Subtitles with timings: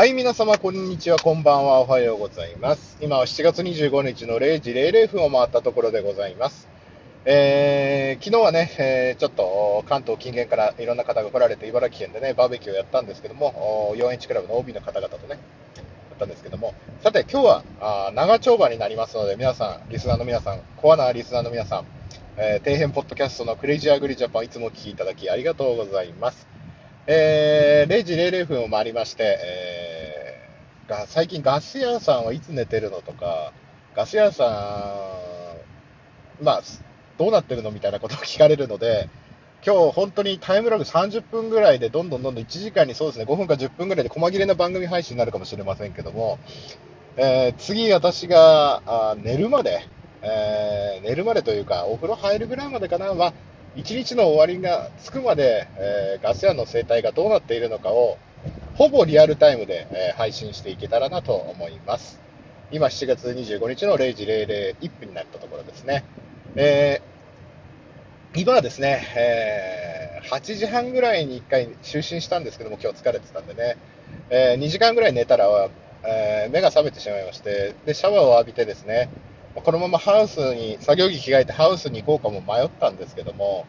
[0.00, 2.96] はい、皆様、こんにちは、こんばんは、おはようございます。
[3.02, 6.70] 今は7月25日の0時00分を回ったところでございます。
[7.26, 16.72] えー、昨日はね、えーちょっと関東近県からいろんな方が来られて、茨城県でね、バーベキューをやったんですけども、4H クラブの OB の方々とね、やったんですけども、
[17.02, 21.84] さて、今日はあ長丁場になりますので、皆さん、リスナーの皆さん、コアなリスナーの皆さん、
[22.38, 26.48] えー底辺ポッドキャストのクレイジーアグリジャパン、いつもお聞きいただきありがとうございます。
[27.06, 29.79] えー0時00分を回りまして、えー
[30.90, 33.52] が最近ガス屋さんはいつ寝てるのとか、
[33.94, 34.44] ガス屋さ
[36.40, 36.62] ん、まあ、
[37.16, 39.08] どうなってるのみたいなことを聞かれるので、
[39.64, 46.38] 今日本当にタイムラグ30分ぐらいで、どんどんどんどん1時間にそうですね、5分か10分ぐらいで細切れな番組配信になるかもしれませんけども、
[47.16, 49.86] えー次私があ寝るまで、
[50.22, 53.32] えー寝るまでというか、お風呂入るぐらいまでかな、まあ、
[53.76, 58.18] 一日の終わりがつくまで、えーガス屋の生態がどうなっているのかを、
[58.74, 62.20] ほぼリアルタイムで、えー配信していけたらなと思います。
[62.70, 66.04] 今7月25日の0時001分になったところですね。
[66.56, 67.10] えー
[68.40, 73.76] 今はですね、えー8時半ぐらいに1回就寝したんですけども、今日疲れてたんでね、
[74.30, 75.46] え2時間ぐらい寝たら、
[76.04, 79.10] えー目が覚めてしまいまして、で、シャワーを浴びてですね、
[79.54, 83.66] このままハウスに、作業着着替えてハウスに行こうかも迷ったんですけども、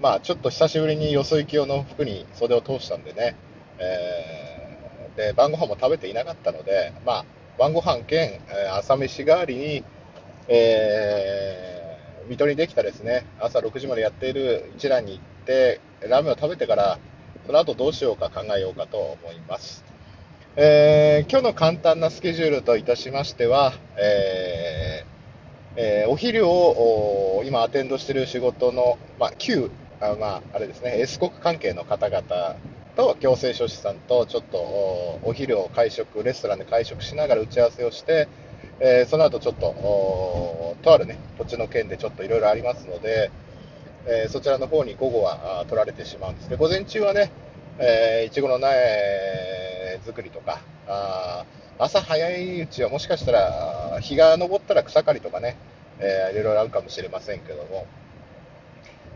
[0.00, 3.36] まあ、ちょっと久しぶりによそ行き用の服に袖を通したんでね、
[3.78, 7.24] えーで、晩ご飯も食べていなかったので、まあ、
[7.58, 9.84] 晩ご飯兼、えー朝飯代わりに、
[10.48, 16.98] えー水戸にできたですね、朝6時までやっている一蘭に行って、ラーメンを食べてから、
[17.46, 19.84] その後どうしようか考えようかと思います。
[20.56, 25.06] えー今日の簡単なスケジュールといたしましては、えー
[25.76, 32.56] えーお昼をお今アテンドしている仕事の、まあ、旧あ、まあ、あれですね、エス国関係の方々
[32.96, 38.28] と行政書士さんとちょっとお昼を会食、レストランで会食しながら打ち合わせをして、
[38.80, 43.30] えーその後ちょっととあるね、土地の件でちょっといろいろありますので、
[44.06, 46.48] えーそちらの方に午後は取られてしまうんです。
[46.48, 47.30] けど、午前中はね、
[47.78, 51.44] えーいちごの苗作りとか、あ
[51.78, 55.56] 朝早いうちはもしかしたら日が昇ったら草刈りとかね、
[55.98, 57.86] えーいろいろあるかもしれませんけども、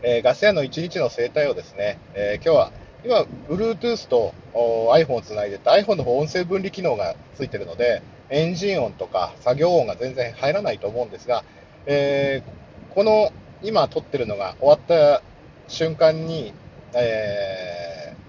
[0.01, 2.71] えーガス屋の一日の生態をですね、えー今日は
[3.03, 11.43] 今、Bluetooth と iPhone をつないでて iPhone の方音声分離機能がついてるので、エンジン音とか作業音が全然入らないと思うんですが、
[11.85, 12.59] えー
[12.93, 15.21] この今撮ってるのが終わった
[15.67, 16.53] 瞬間に、
[16.93, 18.19] えー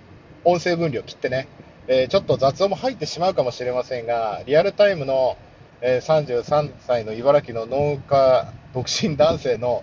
[0.43, 1.49] 音声分離を切ってね、
[1.89, 5.37] えーちょっと雑音も入ってしまうかもしれませんが、リアルタイムの、
[5.83, 9.83] え33歳の茨城の農家独身男性の、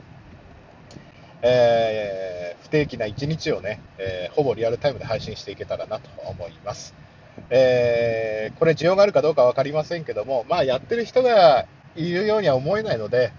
[1.42, 2.27] えー
[2.68, 6.94] 不定期な一日をね、えーほぼリアルタイムで配信していけたらなと思います。
[7.50, 13.32] えーこれ需要があるかどうか分かりませんけども、まあ、やってる人がいるようには思えないので、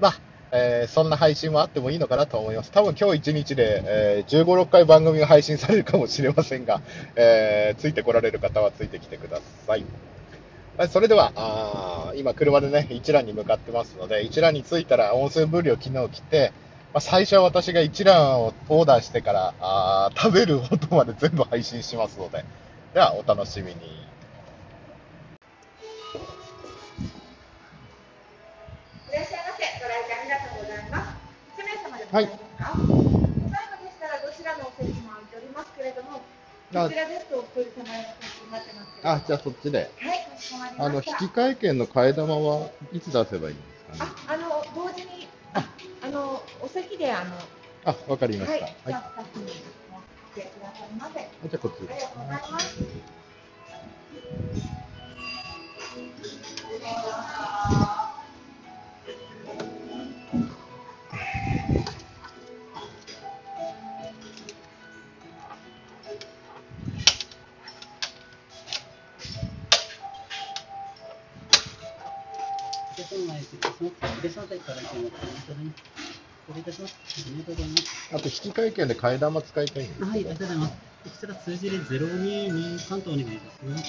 [0.00, 0.20] まあ、
[0.52, 2.70] えーそんな配信もあってもいいのかなと思います。
[2.70, 6.80] 多分今日一日で、えー15、6回番組が配信されるかもしれませんが、
[7.16, 9.84] えーついてこられる方はついてきてください。
[10.78, 16.52] はいそれでは、あ今車でね、一覧に向かってますので、一覧に着いたら音声分量機能を切って、
[16.92, 22.44] まあ、最初は私が一覧をオーダーしてから、あー食べる音まで全部配信しますので、
[22.94, 23.76] ではお楽しみに。
[23.76, 23.76] い
[29.14, 29.62] らっしゃいませ。
[29.78, 31.14] ご来店ありがとうございます。
[31.60, 36.10] 1名様でごはいざいますか、最後でしたらどちらのお席も空いておりますけれども、
[36.74, 39.14] あこちらですとお一人様になってますけれども。
[39.14, 39.78] あ、じゃあそっちで。
[39.78, 40.26] はい、
[40.78, 40.94] あの。
[40.98, 44.10] 引換券の替え玉はいつ出せばいいんですかね？
[44.26, 44.36] あ、
[47.00, 47.34] で、あの、
[47.86, 48.66] あ、わかりまはい、した。
[48.66, 48.92] じはい。
[48.92, 49.54] ゃあ、スタッフに持っ
[50.34, 51.20] てくださいませ。
[51.20, 52.76] あじゃあこっちりがとうございます。
[75.50, 75.99] らっ
[76.50, 76.96] お待ちいいたします。
[77.26, 77.84] ありがとうございます。
[78.12, 80.02] あと、引換券で替え玉使いたいんです。
[80.02, 80.72] はい、ありがとうございます。
[80.72, 83.84] こちら数字で022関東お願いいたします。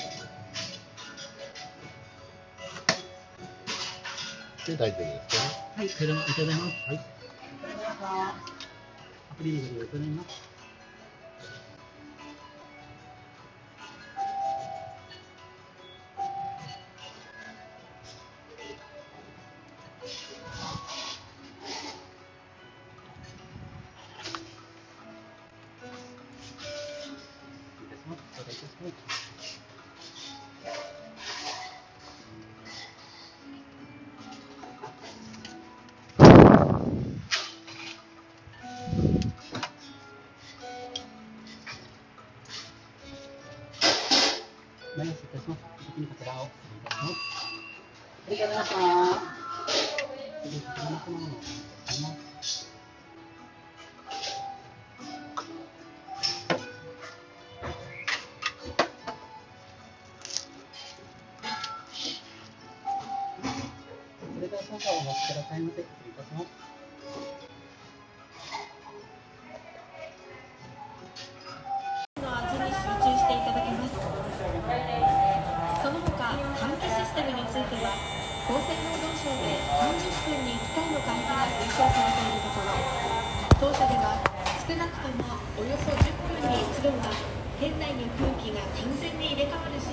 [4.67, 5.43] で大丈夫ですか？
[5.43, 5.49] ね。
[5.75, 6.67] はい、ありがとうございます。
[6.85, 6.99] はい。
[9.31, 9.59] アプリの
[9.91, 10.50] ご利用います。
[28.81, 28.95] Bueno,
[45.21, 46.51] si te subo, si te tienes que esperar,
[48.27, 48.35] si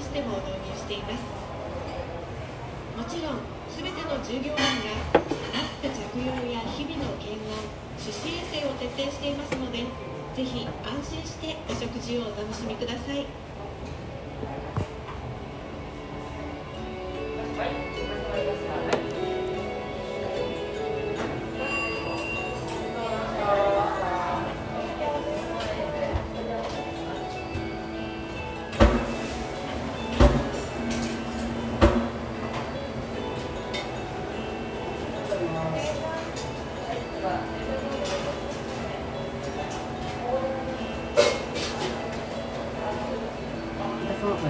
[0.09, 1.21] ステムを導入しています。
[2.97, 3.39] もちろん
[3.77, 7.59] 全ての従業員がマスク着用や日々の検温
[7.99, 13.48] 手指衛生を徹底していますのでぜひ安心してお食事をお楽しみください。
[35.59, 35.61] お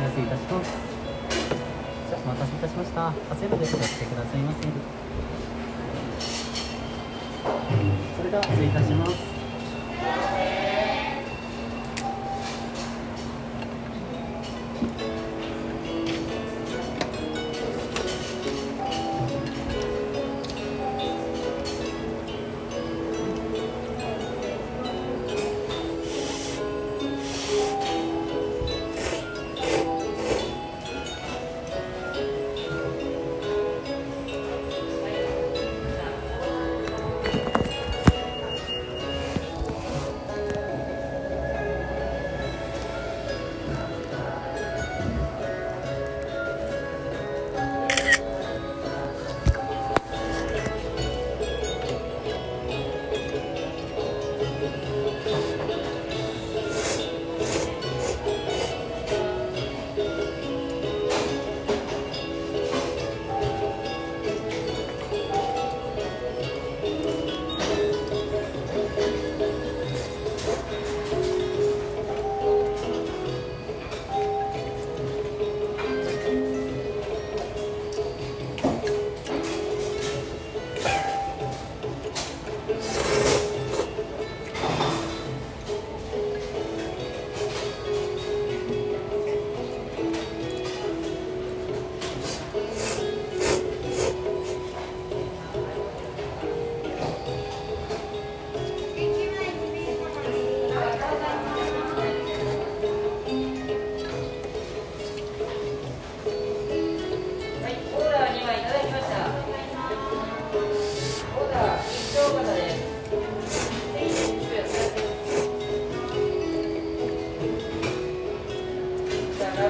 [0.01, 0.71] やすみいたします。
[2.09, 3.09] じゃあお待たせいたしました。
[3.31, 4.59] 熱いのでお気をつけくださいませ。
[8.17, 9.28] それでは失礼いたします。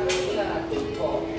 [0.06, 1.37] じゃあ、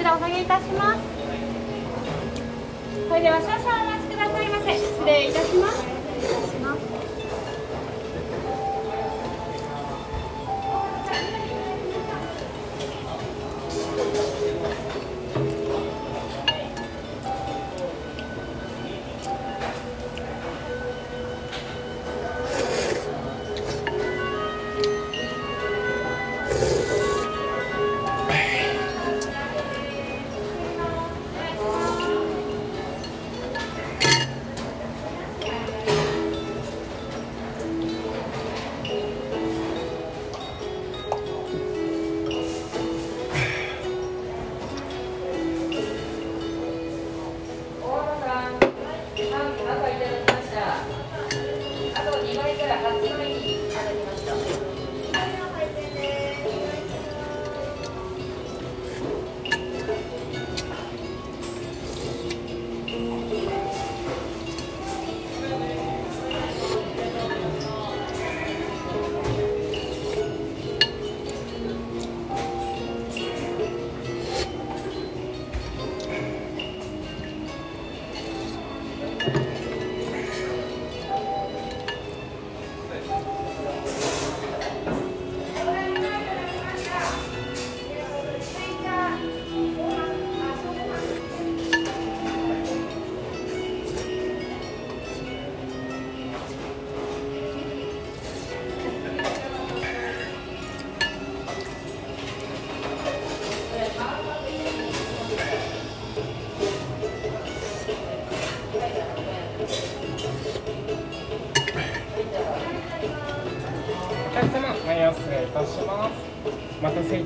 [0.00, 1.00] ちらお下げいたします。
[3.06, 4.72] それでは少々お待ちくださいませ。
[4.78, 6.59] 失礼いたします。